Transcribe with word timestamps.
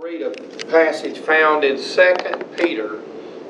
read 0.00 0.22
a 0.22 0.30
passage 0.66 1.18
found 1.18 1.64
in 1.64 1.76
2 1.76 2.14
Peter 2.56 3.02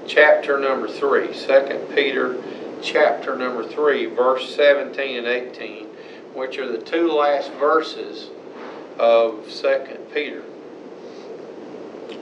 chapter 0.07 0.59
number 0.59 0.89
3. 0.89 1.27
2 1.27 1.89
Peter 1.95 2.43
chapter 2.81 3.37
number 3.37 3.63
3, 3.63 4.07
verse 4.07 4.55
17 4.57 5.19
and 5.19 5.27
18, 5.27 5.85
which 6.33 6.57
are 6.57 6.71
the 6.73 6.79
two 6.79 7.13
last 7.13 7.53
verses 7.53 8.31
of 8.99 9.47
2 9.51 9.99
Peter. 10.15 10.43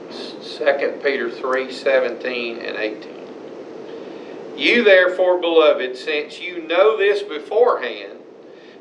2 0.09 0.99
Peter 1.01 1.31
3, 1.31 1.71
17 1.71 2.57
and 2.57 2.77
18. 2.77 4.57
You 4.57 4.83
therefore, 4.83 5.39
beloved, 5.39 5.95
since 5.95 6.41
you 6.41 6.67
know 6.67 6.97
this 6.97 7.23
beforehand, 7.23 8.19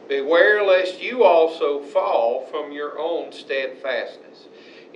beware 0.08 0.64
lest 0.64 1.00
you 1.00 1.22
also 1.22 1.78
fall 1.80 2.46
from 2.50 2.72
your 2.72 2.98
own 2.98 3.30
steadfastness. 3.30 4.46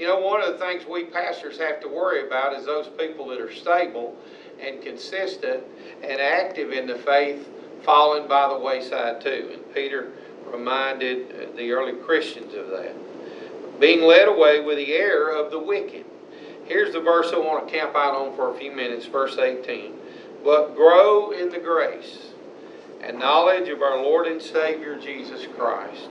You 0.01 0.07
know, 0.07 0.19
one 0.19 0.43
of 0.43 0.55
the 0.55 0.59
things 0.59 0.87
we 0.87 1.05
pastors 1.05 1.59
have 1.59 1.79
to 1.83 1.89
worry 1.89 2.27
about 2.27 2.55
is 2.55 2.65
those 2.65 2.89
people 2.89 3.29
that 3.29 3.39
are 3.39 3.53
stable 3.53 4.17
and 4.59 4.81
consistent 4.81 5.63
and 6.03 6.19
active 6.19 6.73
in 6.73 6.87
the 6.87 6.95
faith 6.95 7.47
falling 7.83 8.27
by 8.27 8.49
the 8.49 8.59
wayside 8.59 9.21
too. 9.21 9.51
And 9.53 9.75
Peter 9.75 10.13
reminded 10.51 11.31
uh, 11.31 11.55
the 11.55 11.71
early 11.73 12.01
Christians 12.01 12.55
of 12.55 12.69
that. 12.69 12.95
Being 13.79 14.01
led 14.01 14.27
away 14.27 14.61
with 14.61 14.79
the 14.79 14.91
error 14.95 15.33
of 15.33 15.51
the 15.51 15.59
wicked. 15.59 16.07
Here's 16.65 16.95
the 16.95 17.01
verse 17.01 17.33
I 17.35 17.39
want 17.39 17.69
to 17.69 17.71
camp 17.71 17.95
out 17.95 18.15
on 18.15 18.35
for 18.35 18.55
a 18.55 18.59
few 18.59 18.73
minutes, 18.73 19.05
verse 19.05 19.37
18. 19.37 19.93
But 20.43 20.77
grow 20.77 21.33
in 21.33 21.51
the 21.51 21.59
grace 21.59 22.31
and 23.03 23.19
knowledge 23.19 23.69
of 23.69 23.83
our 23.83 24.01
Lord 24.01 24.29
and 24.29 24.41
Savior 24.41 24.99
Jesus 24.99 25.47
Christ. 25.59 26.09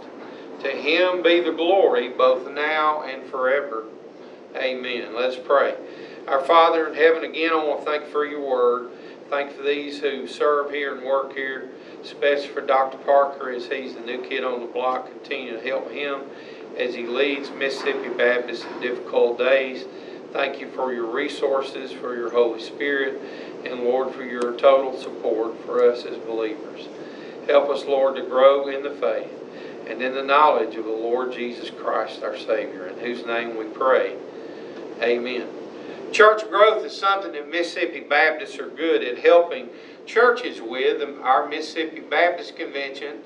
To 0.62 0.70
him 0.70 1.24
be 1.24 1.40
the 1.40 1.54
glory 1.54 2.10
both 2.10 2.50
now 2.52 3.04
and 3.04 3.30
forever. 3.30 3.86
Amen. 4.56 5.16
Let's 5.16 5.38
pray. 5.38 5.76
Our 6.28 6.44
Father 6.44 6.88
in 6.88 6.96
heaven, 6.96 7.24
again, 7.24 7.52
I 7.54 7.64
want 7.64 7.80
to 7.80 7.86
thank 7.86 8.06
you 8.06 8.12
for 8.12 8.26
your 8.26 8.42
word. 8.42 8.92
Thank 9.30 9.52
you 9.52 9.58
for 9.58 9.64
these 9.64 10.00
who 10.00 10.28
serve 10.28 10.72
here 10.72 10.96
and 10.96 11.06
work 11.06 11.34
here, 11.34 11.70
especially 12.02 12.50
for 12.50 12.60
Dr. 12.60 12.98
Parker 12.98 13.52
as 13.52 13.68
he's 13.68 13.94
the 13.94 14.02
new 14.02 14.22
kid 14.22 14.44
on 14.44 14.60
the 14.60 14.68
block. 14.68 15.10
Continue 15.10 15.54
to 15.54 15.66
help 15.66 15.92
him 15.92 16.24
as 16.78 16.94
he 16.94 17.08
leads 17.08 17.50
Mississippi 17.52 18.10
Baptist 18.10 18.66
in 18.66 18.82
difficult 18.82 19.38
days. 19.38 19.86
Thank 20.34 20.60
you 20.60 20.70
for 20.72 20.92
your 20.94 21.06
resources, 21.06 21.94
for 21.94 22.16
your 22.16 22.32
Holy 22.32 22.62
Spirit, 22.62 23.22
and 23.66 23.86
Lord, 23.86 24.14
for 24.14 24.24
your 24.24 24.58
total 24.58 25.00
support 25.00 25.64
for 25.64 25.90
us 25.90 26.04
as 26.04 26.18
believers. 26.18 26.90
Help 27.48 27.70
us, 27.70 27.86
Lord, 27.86 28.18
to 28.18 28.24
grow 28.24 28.68
in 28.68 28.84
the 28.84 28.92
faith 28.92 29.39
and 29.90 30.02
in 30.04 30.14
the 30.14 30.22
knowledge 30.22 30.76
of 30.76 30.86
the 30.86 30.92
Lord 30.92 31.34
Jesus 31.34 31.72
Christ, 31.72 32.22
our 32.22 32.38
Savior, 32.38 32.88
in 32.88 33.00
whose 33.00 33.26
name 33.26 33.58
we 33.58 33.66
pray. 33.66 34.16
Amen. 35.02 35.48
Church 36.12 36.48
growth 36.50 36.86
is 36.86 36.96
something 36.96 37.32
that 37.32 37.50
Mississippi 37.50 38.02
Baptists 38.02 38.60
are 38.60 38.70
good 38.70 39.04
at 39.04 39.18
helping 39.18 39.70
churches 40.06 40.62
with. 40.62 41.02
Our 41.22 41.48
Mississippi 41.48 42.02
Baptist 42.02 42.56
Convention 42.56 43.18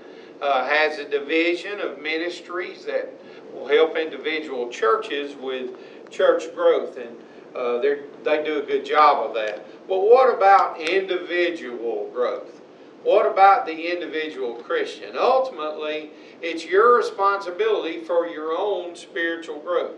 uh, 0.41 0.65
has 0.65 0.99
a 0.99 1.09
division 1.09 1.79
of 1.81 2.01
ministries 2.01 2.85
that 2.85 3.11
will 3.53 3.67
help 3.67 3.97
individual 3.97 4.69
churches 4.69 5.35
with 5.35 5.71
church 6.09 6.43
growth, 6.55 6.97
and 6.97 7.15
uh, 7.55 7.79
they 7.79 8.43
do 8.43 8.59
a 8.59 8.65
good 8.65 8.85
job 8.85 9.27
of 9.27 9.35
that. 9.35 9.65
But 9.87 9.99
what 9.99 10.33
about 10.33 10.79
individual 10.79 12.09
growth? 12.13 12.62
What 13.03 13.29
about 13.29 13.65
the 13.65 13.91
individual 13.91 14.55
Christian? 14.55 15.17
Ultimately, 15.17 16.11
it's 16.41 16.65
your 16.65 16.97
responsibility 16.97 17.99
for 17.99 18.27
your 18.27 18.57
own 18.57 18.95
spiritual 18.95 19.59
growth. 19.59 19.95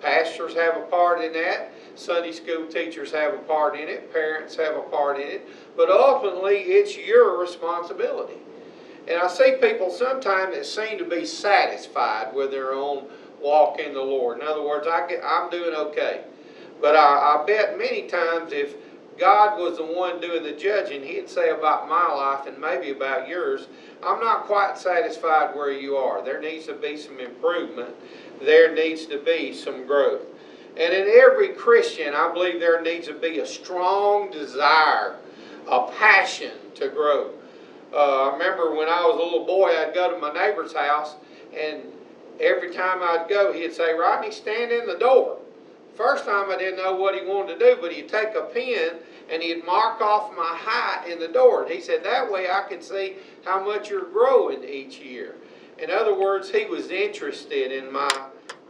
Pastors 0.00 0.54
have 0.54 0.76
a 0.76 0.82
part 0.82 1.22
in 1.22 1.32
that. 1.34 1.72
Sunday 1.94 2.32
school 2.32 2.66
teachers 2.66 3.10
have 3.12 3.34
a 3.34 3.38
part 3.38 3.78
in 3.78 3.88
it. 3.88 4.12
Parents 4.12 4.56
have 4.56 4.76
a 4.76 4.82
part 4.82 5.18
in 5.20 5.26
it. 5.26 5.48
But 5.76 5.90
ultimately, 5.90 6.56
it's 6.56 6.96
your 6.96 7.40
responsibility. 7.40 8.38
And 9.08 9.20
I 9.20 9.28
see 9.28 9.56
people 9.60 9.90
sometimes 9.90 10.54
that 10.54 10.66
seem 10.66 10.98
to 10.98 11.04
be 11.04 11.24
satisfied 11.24 12.34
with 12.34 12.50
their 12.50 12.72
own 12.72 13.06
walk 13.40 13.78
in 13.78 13.94
the 13.94 14.02
Lord. 14.02 14.40
In 14.40 14.46
other 14.46 14.62
words, 14.62 14.86
I 14.86 15.06
get, 15.08 15.22
I'm 15.24 15.48
doing 15.50 15.74
okay. 15.74 16.24
But 16.80 16.94
I, 16.94 17.40
I 17.40 17.44
bet 17.46 17.78
many 17.78 18.08
times 18.08 18.52
if 18.52 18.74
God 19.18 19.58
was 19.58 19.78
the 19.78 19.84
one 19.84 20.20
doing 20.20 20.42
the 20.42 20.52
judging, 20.52 21.02
He'd 21.02 21.28
say 21.28 21.50
about 21.50 21.88
my 21.88 22.06
life 22.06 22.46
and 22.46 22.58
maybe 22.58 22.90
about 22.90 23.28
yours, 23.28 23.66
I'm 24.02 24.20
not 24.20 24.44
quite 24.44 24.78
satisfied 24.78 25.56
where 25.56 25.72
you 25.72 25.96
are. 25.96 26.24
There 26.24 26.40
needs 26.40 26.66
to 26.66 26.74
be 26.74 26.96
some 26.96 27.18
improvement. 27.18 27.94
There 28.40 28.72
needs 28.74 29.06
to 29.06 29.18
be 29.18 29.52
some 29.52 29.86
growth. 29.86 30.22
And 30.76 30.94
in 30.94 31.08
every 31.08 31.48
Christian, 31.48 32.14
I 32.14 32.32
believe 32.32 32.60
there 32.60 32.80
needs 32.80 33.08
to 33.08 33.14
be 33.14 33.40
a 33.40 33.46
strong 33.46 34.30
desire, 34.30 35.16
a 35.68 35.90
passion 35.98 36.52
to 36.76 36.88
grow. 36.88 37.32
Uh, 37.92 38.28
I 38.28 38.32
remember 38.34 38.76
when 38.76 38.88
I 38.88 39.00
was 39.00 39.18
a 39.20 39.24
little 39.24 39.44
boy, 39.44 39.70
I'd 39.70 39.94
go 39.94 40.12
to 40.12 40.18
my 40.18 40.32
neighbor's 40.32 40.72
house, 40.72 41.16
and 41.58 41.82
every 42.38 42.72
time 42.72 43.02
I'd 43.02 43.26
go, 43.28 43.52
he'd 43.52 43.72
say, 43.72 43.94
Rodney, 43.94 44.30
stand 44.30 44.70
in 44.70 44.86
the 44.86 44.98
door. 44.98 45.37
First 45.98 46.26
time 46.26 46.48
I 46.48 46.56
didn't 46.56 46.76
know 46.76 46.94
what 46.94 47.16
he 47.16 47.26
wanted 47.26 47.58
to 47.58 47.74
do, 47.74 47.76
but 47.80 47.90
he'd 47.90 48.08
take 48.08 48.36
a 48.36 48.42
pen 48.42 49.00
and 49.28 49.42
he'd 49.42 49.66
mark 49.66 50.00
off 50.00 50.30
my 50.30 50.56
height 50.56 51.10
in 51.10 51.18
the 51.18 51.26
door. 51.26 51.64
And 51.64 51.72
he 51.72 51.80
said, 51.80 52.04
that 52.04 52.30
way 52.30 52.48
I 52.48 52.62
can 52.68 52.80
see 52.80 53.16
how 53.44 53.64
much 53.64 53.90
you're 53.90 54.04
growing 54.04 54.62
each 54.62 55.00
year. 55.00 55.34
In 55.76 55.90
other 55.90 56.16
words, 56.16 56.50
he 56.50 56.66
was 56.66 56.90
interested 56.90 57.72
in 57.72 57.92
my 57.92 58.08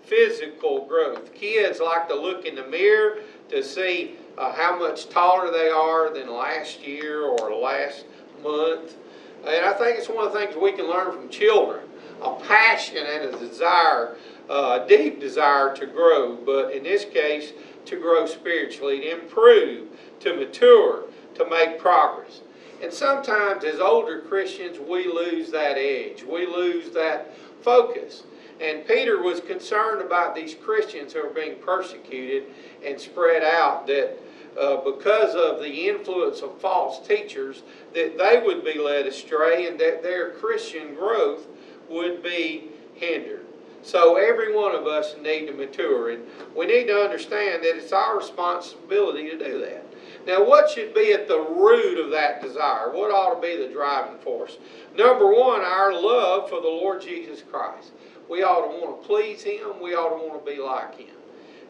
physical 0.04 0.86
growth. 0.86 1.34
Kids 1.34 1.80
like 1.80 2.08
to 2.08 2.14
look 2.14 2.46
in 2.46 2.54
the 2.54 2.66
mirror 2.66 3.18
to 3.50 3.62
see 3.62 4.16
uh, 4.38 4.50
how 4.54 4.78
much 4.78 5.10
taller 5.10 5.52
they 5.52 5.68
are 5.68 6.10
than 6.14 6.32
last 6.32 6.80
year 6.80 7.24
or 7.24 7.54
last 7.54 8.06
month. 8.42 8.96
And 9.44 9.66
I 9.66 9.74
think 9.74 9.98
it's 9.98 10.08
one 10.08 10.26
of 10.26 10.32
the 10.32 10.38
things 10.38 10.56
we 10.56 10.72
can 10.72 10.88
learn 10.88 11.12
from 11.12 11.28
children 11.28 11.82
a 12.22 12.34
passion 12.34 13.04
and 13.06 13.32
a 13.32 13.38
desire, 13.38 14.16
uh, 14.48 14.80
a 14.82 14.88
deep 14.88 15.20
desire 15.20 15.74
to 15.76 15.86
grow, 15.86 16.36
but 16.36 16.72
in 16.72 16.82
this 16.82 17.04
case, 17.04 17.52
to 17.86 17.96
grow 17.96 18.26
spiritually, 18.26 19.00
to 19.00 19.20
improve, 19.20 19.88
to 20.20 20.34
mature, 20.34 21.04
to 21.34 21.48
make 21.48 21.78
progress. 21.78 22.40
And 22.82 22.92
sometimes 22.92 23.64
as 23.64 23.80
older 23.80 24.20
Christians, 24.22 24.78
we 24.78 25.06
lose 25.06 25.50
that 25.50 25.76
edge. 25.76 26.22
We 26.22 26.46
lose 26.46 26.92
that 26.92 27.34
focus. 27.62 28.22
And 28.60 28.86
Peter 28.86 29.22
was 29.22 29.40
concerned 29.40 30.00
about 30.00 30.34
these 30.34 30.54
Christians 30.54 31.12
who 31.12 31.20
are 31.20 31.30
being 31.30 31.56
persecuted 31.56 32.44
and 32.84 33.00
spread 33.00 33.42
out 33.42 33.86
that 33.86 34.18
uh, 34.58 34.78
because 34.78 35.34
of 35.34 35.60
the 35.60 35.88
influence 35.88 36.40
of 36.40 36.60
false 36.60 37.06
teachers, 37.06 37.62
that 37.94 38.18
they 38.18 38.42
would 38.44 38.64
be 38.64 38.78
led 38.78 39.06
astray 39.06 39.68
and 39.68 39.78
that 39.78 40.02
their 40.02 40.32
Christian 40.32 40.94
growth 40.94 41.46
would 41.88 42.22
be 42.22 42.70
hindered. 42.94 43.37
So 43.82 44.16
every 44.16 44.54
one 44.54 44.74
of 44.74 44.86
us 44.86 45.14
need 45.22 45.46
to 45.46 45.52
mature, 45.52 46.10
and 46.10 46.22
we 46.54 46.66
need 46.66 46.86
to 46.86 47.00
understand 47.00 47.62
that 47.62 47.76
it's 47.76 47.92
our 47.92 48.18
responsibility 48.18 49.30
to 49.30 49.38
do 49.38 49.60
that. 49.60 49.84
Now, 50.26 50.44
what 50.44 50.68
should 50.68 50.92
be 50.94 51.12
at 51.12 51.28
the 51.28 51.40
root 51.40 51.98
of 51.98 52.10
that 52.10 52.42
desire? 52.42 52.92
What 52.92 53.10
ought 53.10 53.34
to 53.34 53.40
be 53.40 53.56
the 53.56 53.72
driving 53.72 54.18
force? 54.18 54.58
Number 54.94 55.26
one, 55.26 55.62
our 55.62 55.92
love 55.92 56.50
for 56.50 56.60
the 56.60 56.68
Lord 56.68 57.00
Jesus 57.00 57.42
Christ. 57.42 57.92
We 58.28 58.42
ought 58.42 58.70
to 58.70 58.78
want 58.78 59.00
to 59.00 59.06
please 59.06 59.42
Him. 59.42 59.80
We 59.80 59.94
ought 59.94 60.10
to 60.10 60.26
want 60.26 60.44
to 60.44 60.50
be 60.50 60.60
like 60.60 60.98
Him. 60.98 61.14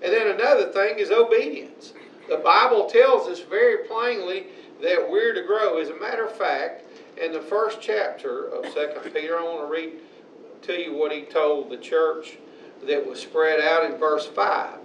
And 0.02 0.12
then 0.12 0.28
another 0.28 0.72
thing 0.72 0.98
is 0.98 1.10
obedience. 1.10 1.92
The 2.28 2.38
Bible 2.38 2.86
tells 2.86 3.28
us 3.28 3.40
very 3.40 3.86
plainly 3.86 4.46
that 4.82 5.08
we're 5.08 5.34
to 5.34 5.42
grow. 5.42 5.78
As 5.78 5.90
a 5.90 5.96
matter 5.98 6.26
of 6.26 6.36
fact, 6.36 6.84
in 7.20 7.32
the 7.32 7.40
first 7.40 7.80
chapter 7.80 8.48
of 8.48 8.72
Second 8.72 9.12
Peter, 9.12 9.38
I 9.38 9.42
want 9.42 9.68
to 9.68 9.72
read 9.72 10.00
to 10.62 10.72
you 10.72 10.94
what 10.94 11.12
he 11.12 11.22
told 11.22 11.70
the 11.70 11.76
church 11.76 12.38
that 12.86 13.06
was 13.06 13.20
spread 13.20 13.60
out 13.60 13.90
in 13.90 13.98
verse 13.98 14.26
5. 14.26 14.78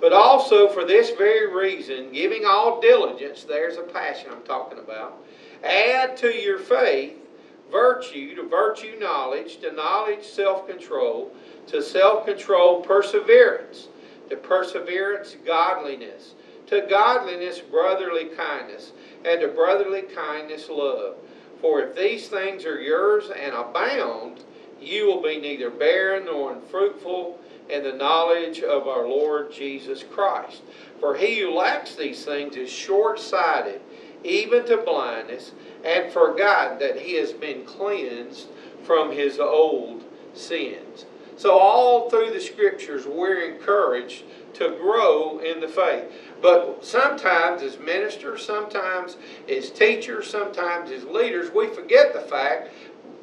But 0.00 0.12
also 0.12 0.68
for 0.68 0.84
this 0.84 1.10
very 1.10 1.54
reason, 1.54 2.12
giving 2.12 2.44
all 2.44 2.80
diligence, 2.80 3.44
there's 3.44 3.78
a 3.78 3.82
passion 3.82 4.30
I'm 4.30 4.42
talking 4.42 4.78
about, 4.78 5.24
add 5.64 6.16
to 6.18 6.28
your 6.28 6.58
faith 6.58 7.14
virtue, 7.70 8.34
to 8.36 8.48
virtue 8.48 8.96
knowledge, 9.00 9.58
to 9.58 9.72
knowledge 9.72 10.24
self 10.24 10.68
control, 10.68 11.32
to 11.68 11.82
self 11.82 12.26
control 12.26 12.80
perseverance, 12.82 13.88
to 14.30 14.36
perseverance 14.36 15.36
godliness, 15.44 16.34
to 16.66 16.86
godliness 16.88 17.60
brotherly 17.60 18.26
kindness, 18.26 18.92
and 19.24 19.40
to 19.40 19.48
brotherly 19.48 20.02
kindness 20.02 20.68
love. 20.68 21.16
For 21.60 21.80
if 21.82 21.96
these 21.96 22.28
things 22.28 22.64
are 22.64 22.80
yours 22.80 23.30
and 23.30 23.54
abound, 23.54 24.44
you 24.80 25.06
will 25.06 25.22
be 25.22 25.38
neither 25.40 25.70
barren 25.70 26.26
nor 26.26 26.52
unfruitful 26.52 27.38
in 27.68 27.82
the 27.82 27.92
knowledge 27.92 28.60
of 28.60 28.86
our 28.86 29.06
Lord 29.06 29.52
Jesus 29.52 30.02
Christ. 30.02 30.62
For 31.00 31.16
he 31.16 31.40
who 31.40 31.52
lacks 31.52 31.94
these 31.94 32.24
things 32.24 32.56
is 32.56 32.70
short 32.70 33.18
sighted, 33.18 33.80
even 34.24 34.64
to 34.66 34.78
blindness, 34.78 35.52
and 35.84 36.12
forgotten 36.12 36.78
that 36.78 36.98
he 36.98 37.14
has 37.14 37.32
been 37.32 37.64
cleansed 37.64 38.48
from 38.84 39.12
his 39.12 39.38
old 39.38 40.04
sins. 40.34 41.06
So, 41.36 41.58
all 41.58 42.08
through 42.08 42.30
the 42.30 42.40
scriptures, 42.40 43.06
we're 43.06 43.52
encouraged 43.52 44.24
to 44.54 44.70
grow 44.70 45.38
in 45.40 45.60
the 45.60 45.68
faith. 45.68 46.04
But 46.40 46.82
sometimes, 46.82 47.60
as 47.62 47.78
ministers, 47.78 48.42
sometimes 48.44 49.18
as 49.46 49.70
teachers, 49.70 50.30
sometimes 50.30 50.90
as 50.90 51.04
leaders, 51.04 51.50
we 51.52 51.66
forget 51.66 52.14
the 52.14 52.20
fact 52.20 52.70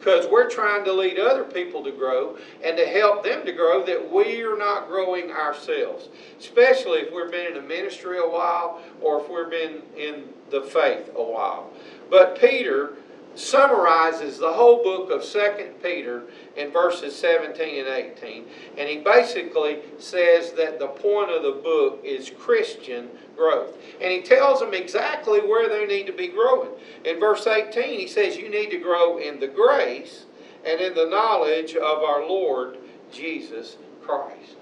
because 0.04 0.28
we're 0.28 0.50
trying 0.50 0.84
to 0.84 0.92
lead 0.92 1.18
other 1.18 1.46
people 1.46 1.82
to 1.84 1.92
grow 1.92 2.38
and 2.64 2.76
to 2.76 2.86
help 2.86 3.24
them 3.24 3.46
to 3.46 3.54
grow 3.54 3.86
that 3.86 4.12
we 4.12 4.42
are 4.42 4.58
not 4.58 4.88
growing 4.88 5.32
ourselves. 5.32 6.10
Especially 6.40 7.00
if 7.00 7.14
we've 7.14 7.32
been 7.32 7.54
in 7.54 7.58
a 7.58 7.62
ministry 7.62 8.18
a 8.18 8.28
while 8.28 8.82
or 9.02 9.22
if 9.22 9.30
we've 9.30 9.50
been 9.50 9.82
in 9.98 10.26
the 10.52 10.62
faith 10.62 11.10
a 11.16 11.24
while. 11.24 11.72
But 12.10 12.40
Peter 12.40 12.96
summarizes 13.36 14.38
the 14.38 14.54
whole 14.54 14.84
book 14.84 15.10
of 15.10 15.24
Second 15.24 15.82
Peter 15.82 16.24
in 16.56 16.72
verses 16.72 17.16
17 17.16 17.80
and 17.80 17.88
18. 17.88 18.46
And 18.78 18.90
he 18.90 18.98
basically 19.00 19.80
says 19.98 20.52
that 20.54 20.80
the 20.80 20.88
point 20.88 21.32
of 21.32 21.44
the 21.44 21.62
book 21.62 22.02
is 22.04 22.30
Christian 22.30 23.10
growth. 23.36 23.76
And 24.02 24.12
he 24.12 24.22
tells 24.22 24.60
them 24.60 24.74
exactly 24.74 25.40
where 25.40 25.68
they 25.68 25.86
need 25.86 26.08
to 26.08 26.14
be 26.14 26.28
growing. 26.28 26.70
In 27.06 27.20
verse 27.20 27.48
18, 27.48 28.00
he 28.00 28.08
says, 28.08 28.38
You 28.38 28.50
need 28.50 28.70
to 28.72 28.78
grow 28.78 29.18
in 29.18 29.40
the 29.40 29.48
grace 29.48 30.26
and 30.66 30.80
in 30.80 30.94
the 30.94 31.08
knowledge 31.08 31.76
of 31.76 32.04
our 32.04 32.28
Lord 32.28 32.78
Jesus 33.12 33.78
Christ. 34.02 34.58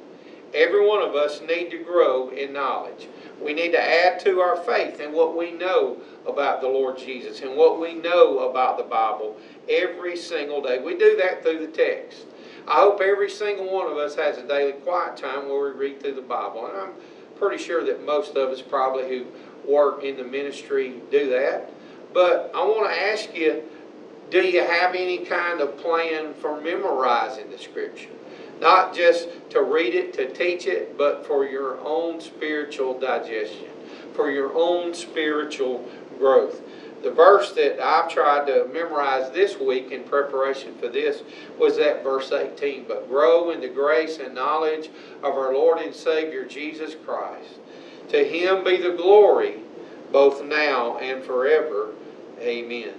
Every 0.54 0.86
one 0.86 1.02
of 1.02 1.16
us 1.16 1.42
need 1.42 1.70
to 1.72 1.78
grow 1.78 2.30
in 2.30 2.52
knowledge. 2.52 3.08
We 3.42 3.54
need 3.54 3.72
to 3.72 3.82
add 3.82 4.20
to 4.22 4.40
our 4.42 4.58
faith 4.58 5.00
in 5.00 5.14
what 5.14 5.38
we 5.38 5.52
know 5.52 5.98
about 6.28 6.62
the 6.62 6.68
Lord 6.68 6.98
Jesus 6.98 7.42
and 7.42 7.56
what 7.56 7.80
we 7.80 7.94
know 7.94 8.50
about 8.50 8.78
the 8.78 8.84
Bible 8.84 9.38
every 9.70 10.18
single 10.18 10.62
day. 10.62 10.80
We 10.80 10.98
do 10.98 11.16
that 11.18 11.42
through 11.42 11.66
the 11.66 11.72
text. 11.72 12.26
I 12.68 12.76
hope 12.82 13.02
every 13.02 13.30
single 13.30 13.74
one 13.74 13.90
of 13.90 13.98
us 13.98 14.16
has 14.16 14.38
a 14.38 14.48
daily 14.48 14.74
quiet 14.74 15.18
time 15.18 15.48
where 15.48 15.72
we 15.74 15.80
read 15.80 16.02
through 16.02 16.16
the 16.16 16.22
Bible. 16.22 16.68
And 16.68 16.78
I'm 16.78 16.92
pretty 17.38 17.64
sure 17.64 17.84
that 17.86 18.06
most 18.06 18.36
of 18.36 18.50
us 18.50 18.62
probably 18.62 19.08
who 19.08 19.26
work 19.68 20.04
in 20.04 20.18
the 20.18 20.24
ministry 20.24 21.02
do 21.10 21.30
that. 21.30 21.72
But 22.14 22.52
I 22.54 22.64
want 22.64 22.92
to 22.92 23.02
ask 23.02 23.34
you, 23.34 23.64
do 24.30 24.42
you 24.42 24.62
have 24.62 24.96
any 24.96 25.20
kind 25.20 25.62
of 25.62 25.78
plan 25.78 26.34
for 26.36 26.62
memorizing 26.62 27.50
the 27.50 27.58
Scripture? 27.58 28.10
Not 28.62 28.96
just 28.96 29.28
to 29.50 29.64
read 29.64 29.96
it, 29.96 30.14
to 30.14 30.32
teach 30.32 30.68
it, 30.68 30.96
but 30.96 31.26
for 31.26 31.46
your 31.46 31.80
own 31.82 32.22
spiritual 32.22 33.00
digestion, 33.00 33.70
for 34.14 34.30
your 34.30 34.54
own 34.54 34.94
spiritual 34.94 35.90
growth. 36.20 36.62
The 37.02 37.10
verse 37.10 37.52
that 37.54 37.84
I've 37.84 38.12
tried 38.12 38.46
to 38.46 38.70
memorize 38.72 39.32
this 39.32 39.60
week 39.60 39.92
in 39.92 40.04
preparation 40.04 40.76
for 40.76 40.88
this 40.88 41.24
was 41.58 41.78
that 41.78 42.04
verse 42.04 42.32
18. 42.32 42.86
But 42.88 43.10
grow 43.10 43.50
in 43.50 43.62
the 43.62 43.68
grace 43.68 44.20
and 44.20 44.36
knowledge 44.36 44.92
of 45.24 45.34
our 45.34 45.52
Lord 45.56 45.80
and 45.80 45.96
Savior 45.96 46.46
Jesus 46.46 46.94
Christ. 47.04 47.56
To 48.10 48.24
him 48.24 48.64
be 48.64 48.78
the 48.78 48.92
glory 48.92 49.56
both 50.12 50.44
now 50.44 50.98
and 50.98 51.24
forever. 51.24 51.96
Amen. 52.40 52.94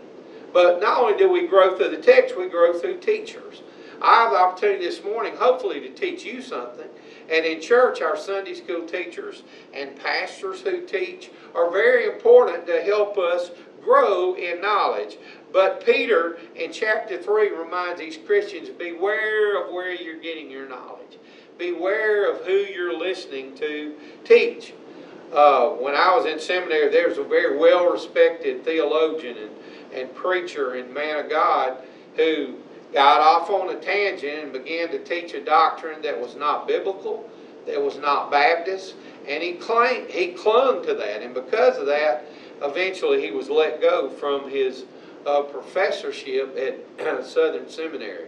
But 0.53 0.81
not 0.81 0.99
only 0.99 1.17
do 1.17 1.31
we 1.31 1.47
grow 1.47 1.77
through 1.77 1.91
the 1.91 2.03
text, 2.03 2.37
we 2.37 2.49
grow 2.49 2.77
through 2.77 2.99
teachers. 2.99 3.63
I 4.03 4.23
have 4.23 4.33
the 4.33 4.39
opportunity 4.39 4.85
this 4.85 5.05
morning, 5.05 5.37
hopefully, 5.37 5.81
to 5.81 5.89
teach 5.91 6.25
you 6.25 6.43
something. 6.43 6.89
And 7.31 7.47
in 7.47 7.61
church, 7.61 8.03
our 8.03 8.17
Sunday 8.17 8.55
school 8.55 8.85
teachers 8.85 9.45
and 9.73 9.97
pastors 9.97 10.61
who 10.61 10.85
teach 10.85 11.31
are 11.55 11.71
very 11.71 12.07
important 12.07 12.67
to 12.67 12.83
help 12.83 13.17
us 13.17 13.53
grow 13.83 14.35
in 14.35 14.61
knowledge. 14.61 15.19
But 15.53 15.87
Peter 15.87 16.39
in 16.57 16.73
chapter 16.73 17.23
3 17.23 17.51
reminds 17.51 18.01
these 18.01 18.17
Christians 18.17 18.71
beware 18.71 19.63
of 19.63 19.73
where 19.73 19.95
you're 19.95 20.21
getting 20.21 20.51
your 20.51 20.69
knowledge, 20.69 21.19
beware 21.57 22.33
of 22.33 22.45
who 22.45 22.53
you're 22.53 22.99
listening 22.99 23.55
to 23.57 23.95
teach. 24.25 24.73
Uh, 25.33 25.69
when 25.69 25.95
I 25.95 26.15
was 26.17 26.27
in 26.27 26.41
seminary, 26.41 26.91
there 26.91 27.09
was 27.09 27.19
a 27.19 27.25
very 27.25 27.57
well 27.57 27.91
respected 27.91 28.65
theologian 28.65 29.37
and, 29.39 29.51
and 29.95 30.15
preacher 30.15 30.75
and 30.75 30.93
man 30.93 31.25
of 31.25 31.31
God 31.31 31.79
who 32.17 32.57
got 32.93 33.21
off 33.21 33.49
on 33.51 33.75
a 33.75 33.81
tangent 33.81 34.45
and 34.45 34.53
began 34.53 34.91
to 34.91 34.99
teach 34.99 35.35
a 35.35 35.45
doctrine 35.45 36.03
that 36.03 36.19
was 36.19 36.37
not 36.37 36.67
biblical, 36.67 37.29
that 37.67 37.81
was 37.81 37.97
not 37.99 38.31
Baptist, 38.31 38.95
and 39.27 39.43
he 39.43 39.55
claimed 39.55 40.11
he 40.11 40.29
clung 40.29 40.85
to 40.85 40.95
that, 40.95 41.23
and 41.23 41.35
because 41.35 41.79
of 41.79 41.87
that, 41.87 42.25
eventually 42.63 43.23
he 43.23 43.31
was 43.31 43.49
let 43.49 43.81
go 43.81 44.11
from 44.11 44.51
his 44.51 44.85
uh, 45.27 45.43
professorship 45.43 46.57
at 46.59 47.25
Southern 47.27 47.69
Seminary. 47.69 48.27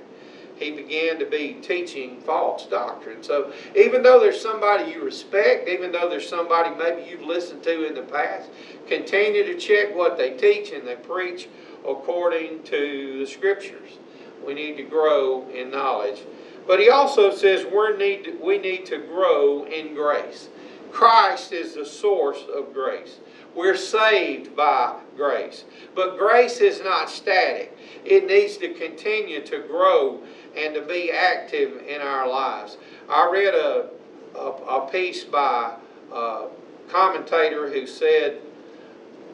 He 0.56 0.70
began 0.70 1.18
to 1.18 1.26
be 1.26 1.54
teaching 1.62 2.20
false 2.20 2.66
doctrine. 2.66 3.24
So 3.24 3.52
even 3.74 4.04
though 4.04 4.20
there's 4.20 4.40
somebody 4.40 4.92
you 4.92 5.02
respect, 5.02 5.68
even 5.68 5.90
though 5.90 6.08
there's 6.08 6.28
somebody 6.28 6.70
maybe 6.76 7.10
you've 7.10 7.22
listened 7.22 7.64
to 7.64 7.88
in 7.88 7.94
the 7.94 8.02
past, 8.02 8.48
continue 8.86 9.44
to 9.44 9.58
check 9.58 9.94
what 9.96 10.16
they 10.16 10.30
teach 10.30 10.70
and 10.70 10.86
they 10.86 10.94
preach 10.94 11.48
according 11.84 12.62
to 12.64 13.18
the 13.18 13.26
scriptures. 13.26 13.98
We 14.46 14.54
need 14.54 14.76
to 14.76 14.82
grow 14.82 15.48
in 15.50 15.70
knowledge. 15.70 16.20
But 16.66 16.80
he 16.80 16.88
also 16.88 17.34
says 17.34 17.64
we 17.64 17.96
need, 17.96 18.38
we 18.42 18.58
need 18.58 18.86
to 18.86 18.98
grow 18.98 19.64
in 19.64 19.94
grace. 19.94 20.48
Christ 20.92 21.52
is 21.52 21.74
the 21.74 21.84
source 21.84 22.44
of 22.54 22.72
grace. 22.72 23.18
We're 23.54 23.76
saved 23.76 24.56
by 24.56 24.96
grace. 25.16 25.64
But 25.94 26.18
grace 26.18 26.58
is 26.58 26.80
not 26.82 27.10
static. 27.10 27.76
It 28.04 28.26
needs 28.26 28.56
to 28.58 28.74
continue 28.74 29.44
to 29.46 29.60
grow 29.60 30.20
and 30.56 30.74
to 30.74 30.82
be 30.82 31.10
active 31.10 31.82
in 31.86 32.00
our 32.00 32.28
lives. 32.28 32.76
I 33.08 33.28
read 33.30 33.54
a, 33.54 33.88
a, 34.36 34.40
a 34.40 34.90
piece 34.90 35.24
by 35.24 35.74
a 36.12 36.46
commentator 36.88 37.68
who 37.70 37.86
said, 37.86 38.40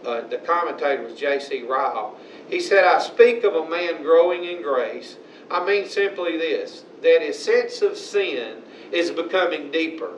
uh, 0.05 0.23
the 0.29 0.39
commentator 0.39 1.03
was 1.03 1.15
J.C. 1.15 1.63
Ryle, 1.63 2.17
he 2.49 2.61
said, 2.61 2.85
I 2.85 2.99
speak 3.01 3.45
of 3.45 3.55
a 3.55 3.69
man 3.69 4.03
growing 4.03 4.45
in 4.45 4.63
grace. 4.63 5.17
I 5.51 5.65
mean 5.65 5.89
simply 5.89 6.37
this 6.37 6.85
that 7.03 7.23
his 7.23 7.39
sense 7.39 7.83
of 7.83 7.97
sin 7.97 8.63
is 8.93 9.11
becoming 9.11 9.71
deeper, 9.71 10.13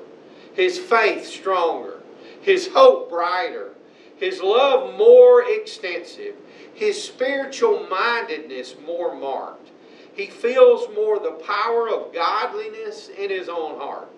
his 0.52 0.78
faith 0.78 1.24
stronger, 1.26 2.00
his 2.40 2.68
hope 2.68 3.08
brighter, 3.08 3.70
his 4.16 4.40
love 4.40 4.96
more 4.98 5.44
extensive, 5.46 6.34
his 6.74 7.02
spiritual 7.02 7.86
mindedness 7.88 8.74
more 8.84 9.14
marked. 9.14 9.70
He 10.14 10.26
feels 10.26 10.94
more 10.94 11.18
the 11.18 11.32
power 11.32 11.88
of 11.88 12.12
godliness 12.12 13.08
in 13.16 13.30
his 13.30 13.48
own 13.48 13.78
heart. 13.78 14.08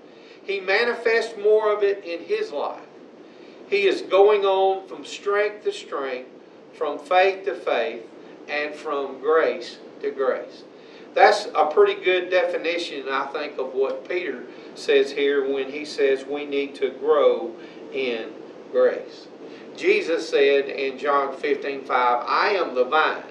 He 0.43 0.61
manifests 0.61 1.35
more 1.41 1.73
of 1.73 1.83
it 1.83 2.05
in 2.05 2.21
his 2.21 2.51
life. 2.51 2.81
He 3.75 3.89
is 3.89 4.03
going 4.03 4.45
on 4.45 4.87
from 4.87 5.05
strength 5.05 5.65
to 5.65 5.73
strength, 5.73 6.31
from 6.75 6.97
faith 6.97 7.45
to 7.47 7.57
faith, 7.57 8.05
and 8.49 8.73
from 8.73 9.19
grace 9.19 9.79
to 10.01 10.13
grace. 10.13 10.63
That's 11.13 11.49
a 11.57 11.67
pretty 11.67 12.01
good 12.01 12.31
definition, 12.31 13.09
I 13.11 13.27
think, 13.27 13.59
of 13.59 13.75
what 13.75 14.09
Peter 14.09 14.45
says 14.77 15.11
here 15.11 15.53
when 15.53 15.73
he 15.73 15.85
says 15.85 16.25
we 16.25 16.47
need 16.47 16.77
to 16.77 16.91
grow 16.91 17.51
in 17.93 18.35
grace. 18.71 19.27
Jesus 19.77 20.29
said 20.29 20.67
in 20.67 20.97
John 20.97 21.37
15 21.37 21.85
5, 21.85 21.89
I 22.29 22.51
am 22.51 22.77
the 22.77 22.85
vine, 22.85 23.25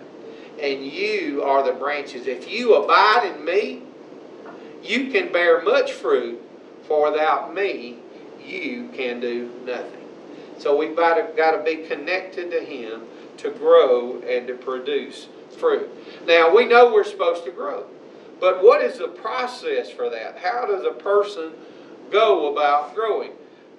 and 0.61 0.85
you 0.85 1.41
are 1.41 1.63
the 1.63 1.71
branches. 1.71 2.27
If 2.27 2.51
you 2.51 2.75
abide 2.75 3.33
in 3.33 3.45
me, 3.45 3.83
you 4.83 5.09
can 5.09 5.31
bear 5.31 5.61
much 5.61 5.93
fruit, 5.93 6.41
for 6.85 7.09
without 7.09 7.53
me, 7.55 7.99
you 8.45 8.89
can 8.93 9.21
do 9.21 9.49
nothing. 9.65 10.02
So 10.59 10.77
we've 10.77 10.95
got 10.95 11.15
to, 11.15 11.63
be 11.63 11.87
connected 11.87 12.51
to 12.51 12.59
Him 12.59 13.03
to 13.37 13.51
grow 13.51 14.21
and 14.21 14.47
to 14.47 14.55
produce 14.55 15.27
fruit. 15.57 15.89
Now, 16.25 16.53
we 16.53 16.65
know 16.65 16.93
we're 16.93 17.03
supposed 17.03 17.43
to 17.45 17.51
grow, 17.51 17.85
but 18.39 18.63
what 18.63 18.81
is 18.81 18.97
the 18.97 19.07
process 19.07 19.89
for 19.89 20.09
that? 20.09 20.37
How 20.37 20.65
does 20.65 20.85
a 20.85 20.91
person 20.93 21.53
go 22.11 22.51
about 22.51 22.95
growing? 22.95 23.31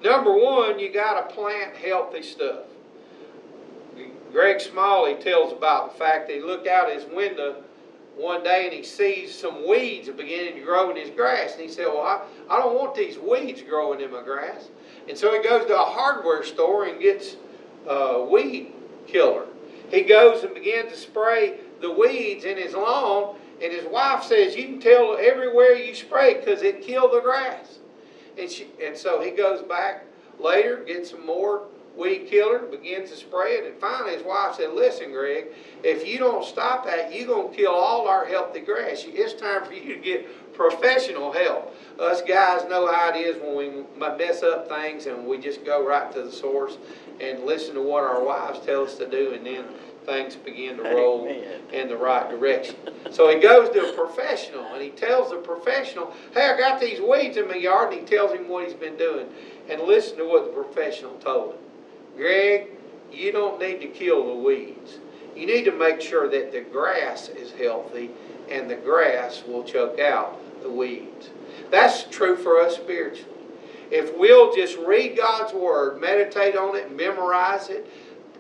Number 0.02 0.32
one, 0.32 0.78
you 0.78 0.92
got 0.92 1.28
to 1.28 1.34
plant 1.34 1.76
healthy 1.76 2.22
stuff. 2.22 2.64
Greg 4.32 4.60
Smalley 4.60 5.14
tells 5.14 5.52
about 5.52 5.92
the 5.92 5.98
fact 5.98 6.26
that 6.26 6.34
he 6.34 6.42
looked 6.42 6.66
out 6.66 6.92
his 6.92 7.04
window 7.04 7.62
one 8.16 8.42
day 8.42 8.64
and 8.64 8.72
he 8.72 8.82
sees 8.82 9.34
some 9.34 9.66
weeds 9.68 10.08
beginning 10.10 10.56
to 10.56 10.60
grow 10.60 10.90
in 10.90 10.96
his 10.96 11.10
grass. 11.10 11.52
And 11.52 11.62
he 11.62 11.68
said, 11.68 11.86
Well, 11.86 12.02
I, 12.02 12.20
I 12.50 12.58
don't 12.58 12.74
want 12.74 12.94
these 12.94 13.18
weeds 13.18 13.62
growing 13.62 14.00
in 14.00 14.12
my 14.12 14.22
grass. 14.22 14.68
And 15.08 15.16
so 15.18 15.32
he 15.32 15.42
goes 15.46 15.66
to 15.66 15.74
a 15.74 15.84
hardware 15.84 16.44
store 16.44 16.86
and 16.86 17.00
gets 17.00 17.36
a 17.86 18.24
weed 18.24 18.72
killer. 19.06 19.46
He 19.90 20.02
goes 20.02 20.42
and 20.42 20.54
begins 20.54 20.92
to 20.92 20.98
spray 20.98 21.58
the 21.80 21.90
weeds 21.90 22.44
in 22.44 22.56
his 22.56 22.74
lawn, 22.74 23.36
and 23.62 23.72
his 23.72 23.84
wife 23.84 24.24
says, 24.24 24.56
You 24.56 24.64
can 24.64 24.80
tell 24.80 25.16
everywhere 25.18 25.74
you 25.74 25.94
spray 25.94 26.34
because 26.34 26.62
it 26.62 26.82
killed 26.82 27.12
the 27.12 27.20
grass. 27.20 27.78
And, 28.38 28.50
she, 28.50 28.66
and 28.82 28.96
so 28.96 29.20
he 29.20 29.30
goes 29.30 29.62
back 29.62 30.06
later, 30.40 30.82
gets 30.84 31.10
some 31.10 31.24
more 31.24 31.64
weed 31.96 32.26
killer, 32.28 32.58
begins 32.58 33.10
to 33.10 33.16
spray 33.16 33.52
it, 33.52 33.66
and 33.66 33.80
finally 33.80 34.14
his 34.14 34.24
wife 34.24 34.56
said, 34.56 34.72
Listen, 34.72 35.12
Greg, 35.12 35.46
if 35.82 36.06
you 36.06 36.18
don't 36.18 36.44
stop 36.44 36.84
that, 36.86 37.14
you're 37.14 37.26
going 37.26 37.50
to 37.50 37.56
kill 37.56 37.72
all 37.72 38.08
our 38.08 38.24
healthy 38.24 38.60
grass. 38.60 39.04
It's 39.06 39.40
time 39.40 39.64
for 39.64 39.74
you 39.74 39.94
to 39.94 40.00
get 40.00 40.26
professional 40.54 41.32
help. 41.32 41.74
Us 41.98 42.22
guys 42.22 42.68
know 42.68 42.90
how 42.90 43.10
it 43.10 43.16
is 43.16 43.36
when 43.42 43.56
we 43.56 43.98
mess 43.98 44.42
up 44.42 44.68
things 44.68 45.06
and 45.06 45.26
we 45.26 45.38
just 45.38 45.64
go 45.64 45.86
right 45.86 46.12
to 46.12 46.22
the 46.22 46.32
source 46.32 46.78
and 47.20 47.44
listen 47.44 47.74
to 47.74 47.82
what 47.82 48.02
our 48.02 48.24
wives 48.24 48.60
tell 48.66 48.82
us 48.82 48.96
to 48.96 49.08
do, 49.08 49.32
and 49.32 49.46
then 49.46 49.64
things 50.04 50.36
begin 50.36 50.76
to 50.76 50.82
roll 50.82 51.26
Amen. 51.28 51.60
in 51.72 51.88
the 51.88 51.96
right 51.96 52.28
direction. 52.28 52.76
So 53.10 53.30
he 53.30 53.40
goes 53.40 53.70
to 53.70 53.90
a 53.90 53.92
professional 53.92 54.64
and 54.72 54.82
he 54.82 54.90
tells 54.90 55.30
the 55.30 55.36
professional, 55.36 56.12
Hey, 56.32 56.50
I 56.50 56.58
got 56.58 56.80
these 56.80 57.00
weeds 57.00 57.36
in 57.36 57.48
my 57.48 57.56
yard, 57.56 57.92
and 57.92 58.00
he 58.00 58.06
tells 58.06 58.32
him 58.32 58.48
what 58.48 58.66
he's 58.66 58.74
been 58.74 58.96
doing. 58.96 59.26
And 59.68 59.82
listen 59.82 60.18
to 60.18 60.24
what 60.24 60.46
the 60.46 60.62
professional 60.62 61.14
told 61.18 61.54
him 61.54 61.60
Greg, 62.16 62.68
you 63.12 63.32
don't 63.32 63.60
need 63.60 63.80
to 63.80 63.86
kill 63.86 64.26
the 64.26 64.42
weeds. 64.42 64.98
You 65.34 65.46
need 65.46 65.64
to 65.64 65.72
make 65.72 66.00
sure 66.00 66.28
that 66.28 66.52
the 66.52 66.60
grass 66.60 67.28
is 67.28 67.52
healthy 67.52 68.10
and 68.50 68.70
the 68.70 68.76
grass 68.76 69.42
will 69.46 69.64
choke 69.64 69.98
out 69.98 70.40
the 70.64 70.70
weeds. 70.70 71.30
That's 71.70 72.04
true 72.04 72.36
for 72.36 72.60
us 72.60 72.74
spiritually. 72.74 73.30
If 73.90 74.16
we'll 74.16 74.52
just 74.52 74.76
read 74.78 75.16
God's 75.16 75.52
Word, 75.52 76.00
meditate 76.00 76.56
on 76.56 76.74
it, 76.74 76.94
memorize 76.94 77.68
it, 77.68 77.86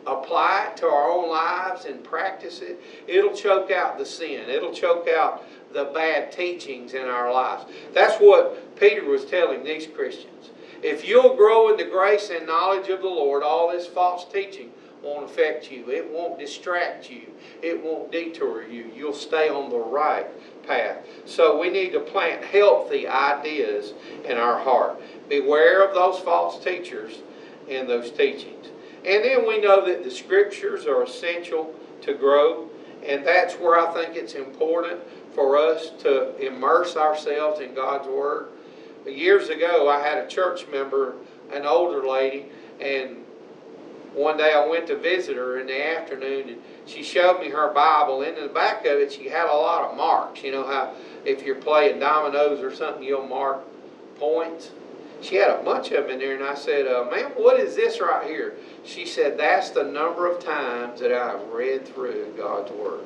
apply 0.06 0.70
it 0.70 0.76
to 0.78 0.86
our 0.86 1.10
own 1.10 1.30
lives 1.30 1.84
and 1.84 2.02
practice 2.02 2.60
it, 2.60 2.80
it'll 3.06 3.34
choke 3.34 3.70
out 3.70 3.98
the 3.98 4.06
sin. 4.06 4.48
It'll 4.48 4.72
choke 4.72 5.06
out 5.08 5.44
the 5.72 5.84
bad 5.84 6.32
teachings 6.32 6.94
in 6.94 7.02
our 7.02 7.32
lives. 7.32 7.64
That's 7.92 8.16
what 8.16 8.76
Peter 8.76 9.04
was 9.04 9.24
telling 9.24 9.62
these 9.62 9.86
Christians. 9.86 10.50
If 10.82 11.06
you'll 11.06 11.36
grow 11.36 11.70
in 11.70 11.76
the 11.76 11.84
grace 11.84 12.30
and 12.30 12.46
knowledge 12.46 12.88
of 12.88 13.00
the 13.00 13.08
Lord, 13.08 13.42
all 13.42 13.70
this 13.70 13.86
false 13.86 14.26
teaching 14.30 14.70
won't 15.04 15.30
affect 15.30 15.70
you. 15.70 15.90
It 15.90 16.10
won't 16.10 16.38
distract 16.38 17.10
you. 17.10 17.22
It 17.62 17.82
won't 17.82 18.10
detour 18.10 18.66
you. 18.66 18.90
You'll 18.94 19.12
stay 19.12 19.48
on 19.48 19.70
the 19.70 19.78
right 19.78 20.26
path. 20.66 20.98
So 21.26 21.58
we 21.60 21.70
need 21.70 21.92
to 21.92 22.00
plant 22.00 22.44
healthy 22.44 23.06
ideas 23.06 23.92
in 24.24 24.38
our 24.38 24.58
heart. 24.58 25.00
Beware 25.28 25.86
of 25.86 25.94
those 25.94 26.20
false 26.20 26.62
teachers 26.62 27.18
and 27.70 27.88
those 27.88 28.10
teachings. 28.10 28.68
And 29.04 29.22
then 29.22 29.46
we 29.46 29.60
know 29.60 29.84
that 29.84 30.02
the 30.02 30.10
scriptures 30.10 30.86
are 30.86 31.02
essential 31.02 31.74
to 32.02 32.14
grow, 32.14 32.70
and 33.06 33.26
that's 33.26 33.54
where 33.54 33.78
I 33.78 33.92
think 33.92 34.16
it's 34.16 34.34
important 34.34 35.00
for 35.34 35.58
us 35.58 35.90
to 36.00 36.36
immerse 36.36 36.96
ourselves 36.96 37.60
in 37.60 37.74
God's 37.74 38.08
Word. 38.08 38.48
Years 39.06 39.50
ago, 39.50 39.88
I 39.88 40.00
had 40.00 40.18
a 40.18 40.26
church 40.26 40.66
member, 40.68 41.16
an 41.52 41.66
older 41.66 42.08
lady, 42.08 42.46
and 42.80 43.23
one 44.14 44.36
day 44.36 44.52
I 44.52 44.66
went 44.66 44.86
to 44.88 44.96
visit 44.96 45.36
her 45.36 45.58
in 45.58 45.66
the 45.66 45.96
afternoon, 45.96 46.48
and 46.48 46.62
she 46.86 47.02
showed 47.02 47.40
me 47.40 47.50
her 47.50 47.72
Bible. 47.72 48.22
And 48.22 48.36
in 48.36 48.46
the 48.46 48.52
back 48.52 48.84
of 48.86 48.98
it, 48.98 49.12
she 49.12 49.28
had 49.28 49.46
a 49.46 49.56
lot 49.56 49.90
of 49.90 49.96
marks. 49.96 50.42
You 50.42 50.52
know 50.52 50.66
how 50.66 50.94
if 51.24 51.42
you're 51.42 51.56
playing 51.56 52.00
dominoes 52.00 52.60
or 52.60 52.74
something, 52.74 53.02
you'll 53.02 53.26
mark 53.26 53.64
points. 54.18 54.70
She 55.20 55.36
had 55.36 55.50
a 55.50 55.62
bunch 55.62 55.90
of 55.90 56.04
them 56.04 56.12
in 56.12 56.18
there, 56.18 56.34
and 56.34 56.44
I 56.44 56.54
said, 56.54 56.86
uh, 56.86 57.08
"Ma'am, 57.10 57.32
what 57.36 57.58
is 57.58 57.74
this 57.74 58.00
right 58.00 58.26
here?" 58.26 58.56
She 58.84 59.06
said, 59.06 59.38
"That's 59.38 59.70
the 59.70 59.84
number 59.84 60.26
of 60.26 60.38
times 60.38 61.00
that 61.00 61.12
I've 61.12 61.48
read 61.50 61.86
through 61.86 62.34
God's 62.36 62.70
Word." 62.72 63.00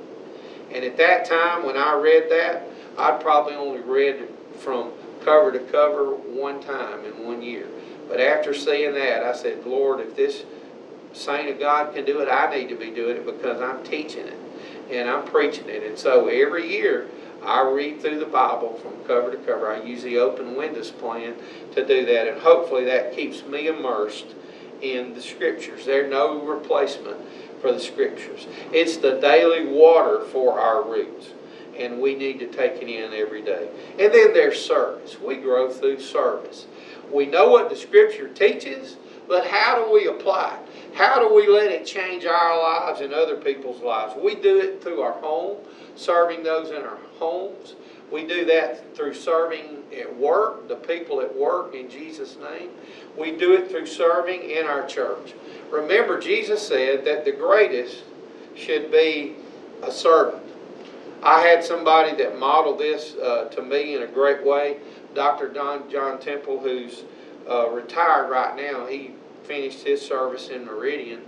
And 0.73 0.85
at 0.85 0.97
that 0.97 1.25
time, 1.25 1.65
when 1.65 1.77
I 1.77 1.95
read 1.95 2.31
that, 2.31 2.65
I'd 2.99 3.21
probably 3.21 3.55
only 3.55 3.81
read 3.81 4.29
from 4.59 4.91
cover 5.25 5.53
to 5.53 5.61
cover 5.61 6.11
one 6.11 6.61
time 6.61 7.05
in 7.05 7.25
one 7.25 7.41
year. 7.41 7.67
But 8.09 8.21
after 8.21 8.53
seeing 8.53 8.95
that, 8.95 9.23
I 9.23 9.33
said, 9.35 9.67
Lord, 9.67 10.01
if 10.01 10.17
this 10.17 10.45
saint 11.19 11.51
of 11.51 11.59
God 11.59 11.95
can 11.95 12.05
do 12.05 12.21
it, 12.21 12.29
I 12.31 12.55
need 12.55 12.69
to 12.69 12.77
be 12.77 12.91
doing 12.91 13.17
it 13.17 13.27
because 13.27 13.61
I'm 13.61 13.83
teaching 13.85 14.27
it 14.27 14.39
and 14.91 15.09
I'm 15.09 15.27
preaching 15.27 15.69
it. 15.69 15.83
And 15.83 15.99
so 15.99 16.29
every 16.29 16.71
year, 16.71 17.09
I 17.43 17.63
read 17.63 18.01
through 18.01 18.19
the 18.19 18.27
Bible 18.27 18.75
from 18.75 19.05
cover 19.07 19.31
to 19.31 19.37
cover. 19.39 19.71
I 19.71 19.83
use 19.83 20.03
the 20.03 20.19
open 20.19 20.57
windows 20.57 20.91
plan 20.91 21.37
to 21.75 21.87
do 21.87 22.05
that, 22.07 22.27
and 22.27 22.41
hopefully 22.41 22.85
that 22.87 23.15
keeps 23.15 23.45
me 23.45 23.69
immersed 23.69 24.27
in 24.83 25.15
the 25.15 25.23
Scriptures. 25.23 25.87
There's 25.87 26.11
no 26.11 26.43
replacement 26.43 27.19
for 27.61 27.73
the 27.73 27.81
Scriptures. 27.81 28.47
It's 28.73 28.97
the 28.97 29.21
daily 29.21 29.67
water 29.67 30.25
for 30.25 30.61
our 30.61 30.83
roots, 30.83 31.29
and 31.79 32.01
we 32.01 32.17
need 32.17 32.41
to 32.41 32.47
take 32.47 32.83
it 32.83 32.89
in 32.89 33.13
every 33.13 33.43
day. 33.43 33.69
And 33.99 34.13
then 34.13 34.33
there's 34.33 34.65
service. 34.65 35.21
We 35.21 35.37
grow 35.37 35.71
through 35.71 36.01
service. 36.01 36.67
We 37.13 37.27
know 37.27 37.49
what 37.49 37.71
the 37.71 37.77
Scripture 37.77 38.29
teaches, 38.29 38.97
but 39.29 39.47
how 39.47 39.85
do 39.85 39.93
we 39.93 40.07
apply 40.07 40.57
it? 40.57 40.97
How 40.97 41.21
do 41.21 41.33
we 41.33 41.47
let 41.47 41.71
it 41.71 41.87
change 41.87 42.25
our 42.25 42.59
lives 42.59 43.01
and 43.01 43.13
other 43.13 43.37
people's 43.37 43.83
lives? 43.83 44.15
We 44.21 44.35
do 44.35 44.59
it 44.59 44.83
through 44.83 45.01
our 45.01 45.13
home, 45.21 45.59
serving 45.97 46.43
those 46.43 46.71
in 46.71 46.83
our 46.83 46.99
homes. 47.19 47.77
We 48.11 48.27
do 48.27 48.47
that 48.47 48.97
through 48.97 49.15
serving 49.15 49.85
at 49.97 50.17
work, 50.17 50.67
the 50.67 50.77
people 50.77 51.21
at 51.21 51.37
work 51.37 51.75
in 51.75 51.91
Jesus' 51.91 52.37
name. 52.37 52.71
We 53.17 53.33
do 53.33 53.53
it 53.53 53.71
through 53.71 53.87
serving 53.87 54.51
in 54.51 54.67
our 54.67 54.87
church. 54.87 55.35
Remember, 55.71 56.19
Jesus 56.19 56.67
said 56.67 57.05
that 57.05 57.25
the 57.25 57.33
greatest 57.33 58.03
should 58.57 58.91
be 58.91 59.37
a 59.83 59.93
servant. 59.93 60.43
I 61.23 61.41
had 61.41 61.65
somebody 61.65 62.17
that 62.17 62.39
modeled 62.39 62.79
this 62.79 63.15
uh, 63.17 63.49
to 63.51 63.63
me 63.63 63.95
in 63.95 64.03
a 64.03 64.07
great 64.07 64.45
way. 64.45 64.79
Dr. 65.15 65.49
Don 65.49 65.91
John 65.91 66.19
Temple, 66.21 66.61
who's 66.61 67.03
uh, 67.49 67.69
retired 67.71 68.31
right 68.31 68.57
now, 68.57 68.87
he 68.87 69.13
finished 69.49 69.85
his 69.85 70.01
service 70.01 70.49
in 70.49 70.67
Meridian 70.67 71.23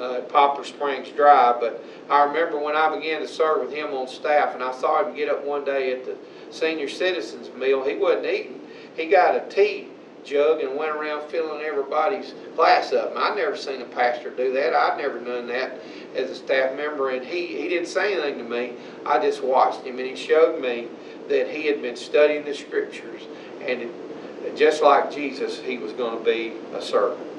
uh, 0.00 0.14
at 0.14 0.28
Poplar 0.28 0.64
Springs 0.64 1.10
Drive. 1.10 1.60
But 1.60 1.84
I 2.10 2.24
remember 2.24 2.58
when 2.58 2.74
I 2.74 2.94
began 2.94 3.20
to 3.20 3.28
serve 3.28 3.60
with 3.60 3.72
him 3.72 3.92
on 3.94 4.08
staff, 4.08 4.54
and 4.54 4.62
I 4.62 4.72
saw 4.72 5.04
him 5.04 5.14
get 5.14 5.28
up 5.28 5.44
one 5.44 5.64
day 5.64 5.92
at 5.92 6.06
the 6.06 6.16
senior 6.50 6.88
citizens 6.88 7.54
meal. 7.54 7.84
He 7.84 7.96
wasn't 7.96 8.26
eating. 8.26 8.60
He 8.96 9.06
got 9.06 9.36
a 9.36 9.48
tea 9.48 9.88
jug 10.24 10.60
and 10.60 10.76
went 10.76 10.94
around 10.94 11.28
filling 11.30 11.62
everybody's 11.62 12.34
glass 12.56 12.92
up. 12.92 13.10
And 13.10 13.18
I'd 13.18 13.36
never 13.36 13.56
seen 13.56 13.80
a 13.80 13.84
pastor 13.84 14.30
do 14.30 14.52
that. 14.52 14.74
I'd 14.74 14.98
never 14.98 15.18
done 15.18 15.46
that 15.48 15.78
as 16.16 16.30
a 16.30 16.34
staff 16.34 16.76
member. 16.76 17.10
And 17.10 17.24
he, 17.24 17.46
he 17.46 17.68
didn't 17.68 17.88
say 17.88 18.14
anything 18.14 18.38
to 18.38 18.44
me. 18.44 18.72
I 19.06 19.18
just 19.20 19.42
watched 19.42 19.84
him, 19.84 19.98
and 19.98 20.06
he 20.06 20.16
showed 20.16 20.60
me 20.60 20.88
that 21.28 21.50
he 21.50 21.66
had 21.66 21.82
been 21.82 21.96
studying 21.96 22.44
the 22.44 22.54
scriptures. 22.54 23.22
And 23.60 23.90
just 24.56 24.82
like 24.82 25.12
Jesus, 25.12 25.60
he 25.60 25.78
was 25.78 25.92
going 25.92 26.18
to 26.18 26.24
be 26.24 26.54
a 26.74 26.82
servant. 26.82 27.37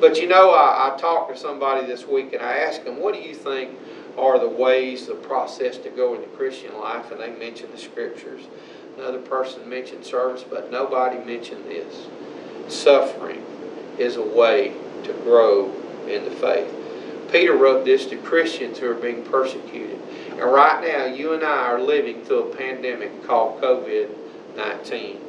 But 0.00 0.18
you 0.18 0.26
know, 0.26 0.50
I, 0.52 0.92
I 0.92 0.98
talked 0.98 1.32
to 1.32 1.38
somebody 1.38 1.86
this 1.86 2.06
week 2.06 2.32
and 2.32 2.42
I 2.42 2.56
asked 2.56 2.84
them, 2.84 3.00
what 3.00 3.14
do 3.14 3.20
you 3.20 3.34
think 3.34 3.78
are 4.16 4.38
the 4.38 4.48
ways, 4.48 5.06
the 5.06 5.14
process 5.14 5.76
to 5.78 5.90
go 5.90 6.14
in 6.14 6.22
the 6.22 6.26
Christian 6.28 6.76
life? 6.78 7.10
And 7.10 7.20
they 7.20 7.30
mentioned 7.30 7.72
the 7.74 7.78
scriptures. 7.78 8.42
Another 8.96 9.20
person 9.20 9.68
mentioned 9.68 10.04
service, 10.04 10.42
but 10.48 10.70
nobody 10.70 11.18
mentioned 11.18 11.66
this. 11.66 12.06
Suffering 12.68 13.44
is 13.98 14.16
a 14.16 14.22
way 14.22 14.74
to 15.04 15.12
grow 15.24 15.70
in 16.08 16.24
the 16.24 16.30
faith. 16.30 16.74
Peter 17.30 17.54
wrote 17.54 17.84
this 17.84 18.06
to 18.06 18.16
Christians 18.16 18.78
who 18.78 18.90
are 18.90 18.94
being 18.94 19.22
persecuted. 19.24 20.00
And 20.30 20.40
right 20.40 20.82
now, 20.82 21.04
you 21.04 21.34
and 21.34 21.44
I 21.44 21.66
are 21.66 21.80
living 21.80 22.24
through 22.24 22.50
a 22.50 22.56
pandemic 22.56 23.24
called 23.26 23.60
COVID 23.60 24.16
19. 24.56 25.20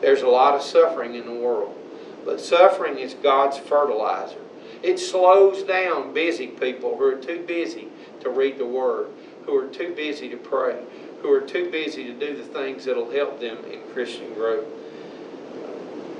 There's 0.00 0.22
a 0.22 0.28
lot 0.28 0.54
of 0.54 0.62
suffering 0.62 1.14
in 1.14 1.26
the 1.26 1.34
world. 1.34 1.78
But 2.24 2.40
suffering 2.40 2.98
is 2.98 3.14
God's 3.14 3.58
fertilizer. 3.58 4.38
It 4.82 4.98
slows 4.98 5.62
down 5.62 6.12
busy 6.12 6.48
people 6.48 6.96
who 6.96 7.04
are 7.04 7.16
too 7.16 7.44
busy 7.46 7.88
to 8.20 8.30
read 8.30 8.58
the 8.58 8.66
Word, 8.66 9.08
who 9.46 9.56
are 9.56 9.68
too 9.68 9.94
busy 9.94 10.28
to 10.28 10.36
pray, 10.36 10.82
who 11.22 11.30
are 11.32 11.40
too 11.40 11.70
busy 11.70 12.04
to 12.04 12.12
do 12.12 12.36
the 12.36 12.44
things 12.44 12.84
that 12.84 12.96
will 12.96 13.10
help 13.10 13.40
them 13.40 13.58
in 13.70 13.80
Christian 13.92 14.34
growth. 14.34 14.66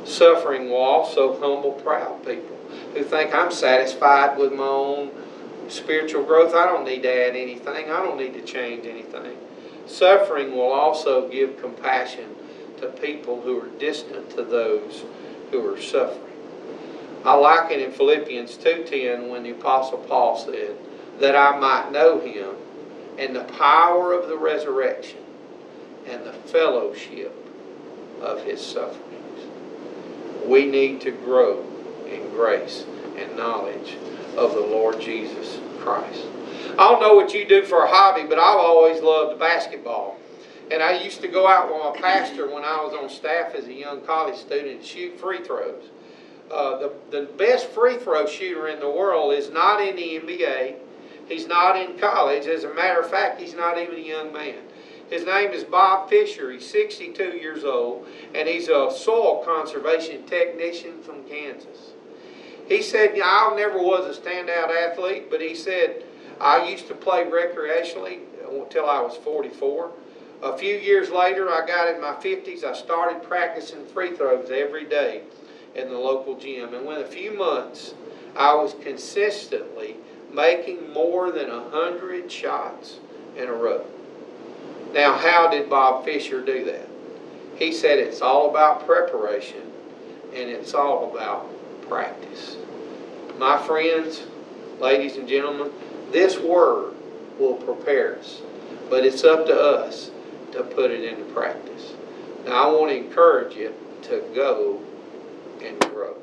Suffering 0.05 0.71
will 0.71 0.77
also 0.77 1.39
humble 1.41 1.73
proud 1.73 2.25
people 2.25 2.57
who 2.95 3.03
think 3.03 3.35
I'm 3.35 3.51
satisfied 3.51 4.39
with 4.39 4.53
my 4.53 4.65
own 4.65 5.11
spiritual 5.69 6.25
growth. 6.25 6.55
I 6.55 6.67
don't 6.67 6.85
need 6.85 7.03
to 7.03 7.27
add 7.27 7.37
anything, 7.37 7.91
I 7.91 8.03
don't 8.03 8.19
need 8.19 8.35
to 8.35 8.43
change 8.43 8.87
anything. 8.87 9.37
Suffering 9.87 10.53
will 10.53 10.73
also 10.73 11.29
give 11.29 11.61
compassion 11.61 12.35
to 12.81 12.89
people 12.89 13.41
who 13.43 13.61
are 13.61 13.69
distant 13.79 14.31
to 14.31 14.43
those 14.43 15.05
who 15.55 15.73
are 15.73 15.81
suffering. 15.81 16.21
I 17.25 17.35
like 17.35 17.71
it 17.71 17.81
in 17.81 17.93
Philippians 17.93 18.59
2.10 18.59 19.31
when 19.31 19.45
the 19.45 19.51
Apostle 19.51 19.99
Paul 19.99 20.37
said, 20.37 20.77
that 21.21 21.37
I 21.37 21.59
might 21.59 21.93
know 21.93 22.19
him 22.19 22.57
and 23.19 23.37
the 23.37 23.45
power 23.45 24.13
of 24.13 24.29
the 24.29 24.37
resurrection 24.37 25.21
and 26.07 26.27
the 26.27 26.33
fellowship 26.33 27.33
of 28.21 28.43
his 28.45 28.61
sufferings. 28.61 29.41
We 30.45 30.67
need 30.67 31.01
to 31.03 31.13
grow 31.13 31.65
in 32.11 32.31
grace 32.31 32.85
and 33.17 33.37
knowledge 33.37 33.97
of 34.37 34.55
the 34.55 34.61
Lord 34.61 35.01
Jesus 35.01 35.61
Christ. 35.79 36.27
I 36.73 36.91
don't 36.91 37.01
know 37.01 37.15
what 37.15 37.33
you 37.33 37.47
do 37.47 37.63
for 37.63 37.85
a 37.85 37.89
hobby, 37.89 38.25
but 38.25 38.39
I've 38.39 38.59
always 38.59 39.01
loved 39.01 39.39
basketball. 39.39 40.19
And 40.71 40.83
I 40.83 41.03
used 41.03 41.21
to 41.21 41.29
go 41.29 41.47
out 41.47 41.69
with 41.69 41.83
my 41.83 42.01
pastor 42.01 42.53
when 42.53 42.65
I 42.65 42.77
was 42.83 42.95
on 42.95 43.11
staff 43.11 43.55
as 43.55 43.67
a 43.67 43.73
young 43.73 44.01
college 44.03 44.37
student 44.37 44.77
and 44.77 44.85
shoot 44.85 45.19
free 45.19 45.43
throws. 45.43 45.85
Uh, 46.53 46.79
the, 46.79 46.93
the 47.11 47.23
best 47.37 47.69
free 47.69 47.97
throw 47.97 48.27
shooter 48.27 48.69
in 48.69 48.81
the 48.81 48.91
world 48.91 49.35
is 49.35 49.51
not 49.51 49.81
in 49.81 49.97
the 49.97 50.21
NBA. 50.21 50.77
He's 51.29 51.47
not 51.47 51.77
in 51.77 51.99
college. 51.99 52.47
As 52.47 52.65
a 52.65 52.75
matter 52.75 53.01
of 53.01 53.11
fact, 53.11 53.41
he's 53.41 53.55
not 53.55 53.79
even 53.79 53.97
a 53.97 53.99
young 53.99 54.33
man. 54.33 54.57
His 55.11 55.25
name 55.25 55.51
is 55.51 55.65
Bob 55.65 56.09
Fisher. 56.09 56.51
He's 56.51 56.69
62 56.69 57.37
years 57.37 57.65
old, 57.65 58.07
and 58.35 58.49
he's 58.49 58.69
a 58.69 58.91
soil 58.91 59.43
conservation 59.45 60.25
technician 60.27 61.03
from 61.03 61.25
Kansas. 61.25 61.93
He 62.69 62.83
said, 62.83 63.17
"Yeah, 63.17 63.25
I 63.27 63.55
never 63.55 63.79
was 63.79 64.17
a 64.17 64.19
standout 64.19 64.71
athlete, 64.71 65.31
but 65.31 65.41
he 65.41 65.55
said, 65.55 66.05
I 66.41 66.69
used 66.69 66.89
to 66.89 66.95
play 66.95 67.25
recreationally 67.25 68.21
until 68.51 68.89
I 68.89 69.01
was 69.01 69.17
44. 69.17 69.93
A 70.43 70.57
few 70.57 70.77
years 70.77 71.11
later, 71.11 71.51
I 71.51 71.67
got 71.67 71.95
in 71.95 72.01
my 72.01 72.13
50s, 72.15 72.65
I 72.65 72.75
started 72.75 73.23
practicing 73.23 73.87
free 73.87 74.15
throws 74.15 74.51
every 74.51 74.85
day 74.85 75.23
in 75.75 75.89
the 75.89 75.99
local 75.99 76.39
gym. 76.39 76.75
And 76.75 76.87
within 76.87 77.05
a 77.05 77.09
few 77.09 77.33
months, 77.33 77.95
I 78.37 78.55
was 78.55 78.75
consistently 78.83 79.97
making 80.33 80.93
more 80.93 81.31
than 81.31 81.49
100 81.49 82.31
shots 82.31 82.99
in 83.37 83.49
a 83.49 83.53
row. 83.53 83.85
Now, 84.93 85.17
how 85.17 85.49
did 85.49 85.71
Bob 85.71 86.05
Fisher 86.05 86.45
do 86.45 86.65
that? 86.67 86.89
He 87.57 87.73
said 87.73 87.99
it's 87.99 88.21
all 88.21 88.51
about 88.51 88.87
preparation 88.87 89.73
and 90.35 90.51
it's 90.51 90.75
all 90.75 91.13
about 91.13 91.49
practice. 91.89 92.57
My 93.39 93.61
friends, 93.67 94.23
ladies 94.81 95.17
and 95.17 95.29
gentlemen, 95.29 95.71
this 96.13 96.39
word 96.39 96.95
will 97.39 97.55
prepare 97.55 98.19
us, 98.19 98.41
but 98.91 99.05
it's 99.05 99.25
up 99.25 99.47
to 99.47 99.59
us 99.59 100.11
to 100.55 100.63
put 100.63 100.91
it 100.91 101.05
into 101.05 101.25
practice. 101.33 101.93
Now, 102.47 102.69
I 102.69 102.73
want 102.73 102.91
to 102.91 102.97
encourage 102.97 103.57
you 103.57 103.75
to 104.03 104.23
go 104.35 104.81
and 105.63 105.79
grow. 105.81 106.17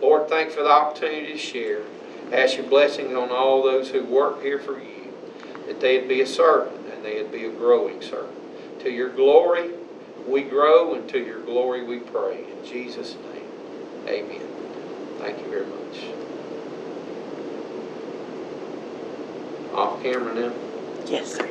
Lord, 0.00 0.28
thanks 0.28 0.54
for 0.54 0.62
the 0.62 0.70
opportunity 0.70 1.32
to 1.32 1.38
share. 1.38 1.82
Ask 2.32 2.56
your 2.56 2.66
blessing 2.66 3.16
on 3.16 3.30
all 3.30 3.62
those 3.62 3.90
who 3.90 4.04
work 4.04 4.42
here 4.42 4.58
for 4.58 4.78
you, 4.78 5.12
that 5.66 5.80
they'd 5.80 6.08
be 6.08 6.20
a 6.20 6.26
servant 6.26 6.76
and 6.92 7.04
they'd 7.04 7.30
be 7.30 7.44
a 7.44 7.50
growing 7.50 8.02
servant. 8.02 8.80
To 8.80 8.90
your 8.90 9.10
glory, 9.10 9.70
we 10.28 10.42
grow, 10.42 10.94
and 10.94 11.08
to 11.10 11.18
your 11.18 11.40
glory 11.44 11.84
we 11.84 11.98
pray. 11.98 12.38
In 12.38 12.64
Jesus' 12.64 13.14
name, 13.14 14.08
amen. 14.08 14.42
Thank 15.18 15.40
you 15.40 15.50
very 15.50 15.66
much. 15.66 15.76
Off 19.74 20.02
camera 20.02 20.34
now. 20.34 20.52
Yes, 21.08 21.36
sir. 21.36 21.48